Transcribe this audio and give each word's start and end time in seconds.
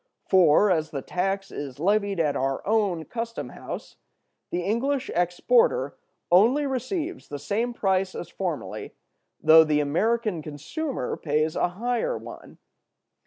For, 0.25 0.71
as 0.71 0.89
the 0.89 1.03
tax 1.03 1.51
is 1.51 1.79
levied 1.79 2.19
at 2.19 2.35
our 2.35 2.65
own 2.67 3.05
custom 3.05 3.49
house, 3.49 3.97
the 4.49 4.61
English 4.63 5.11
exporter 5.13 5.95
only 6.31 6.65
receives 6.65 7.27
the 7.27 7.37
same 7.37 7.71
price 7.71 8.15
as 8.15 8.27
formerly, 8.27 8.95
though 9.43 9.63
the 9.63 9.79
American 9.79 10.41
consumer 10.41 11.15
pays 11.17 11.55
a 11.55 11.67
higher 11.67 12.17
one. 12.17 12.57